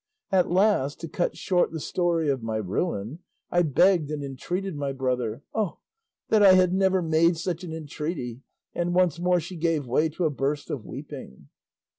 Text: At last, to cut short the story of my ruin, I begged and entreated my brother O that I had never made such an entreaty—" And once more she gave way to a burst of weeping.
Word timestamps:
At 0.31 0.49
last, 0.49 0.99
to 1.01 1.07
cut 1.07 1.37
short 1.37 1.69
the 1.69 1.79
story 1.79 2.27
of 2.27 2.41
my 2.41 2.55
ruin, 2.55 3.19
I 3.51 3.61
begged 3.61 4.09
and 4.09 4.23
entreated 4.23 4.75
my 4.75 4.93
brother 4.93 5.43
O 5.53 5.77
that 6.29 6.41
I 6.41 6.53
had 6.53 6.73
never 6.73 7.03
made 7.03 7.37
such 7.37 7.63
an 7.63 7.71
entreaty—" 7.71 8.41
And 8.73 8.95
once 8.95 9.19
more 9.19 9.39
she 9.39 9.57
gave 9.57 9.85
way 9.85 10.09
to 10.09 10.25
a 10.25 10.31
burst 10.31 10.71
of 10.71 10.83
weeping. 10.87 11.49